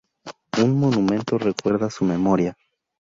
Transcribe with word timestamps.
Un 0.57 0.79
monumento 0.79 1.37
recuerda 1.37 1.91
su 1.91 2.05
memoria. 2.05 2.57